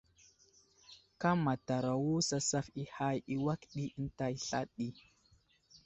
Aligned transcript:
Kámataro 1.21 1.99
sasaf 2.29 2.67
i 2.81 2.83
hay 2.95 3.17
i 3.33 3.35
awak 3.39 3.61
ɗi 3.73 3.83
ənta 3.99 4.25
sla 4.43 4.61
ɗi. 4.75 4.87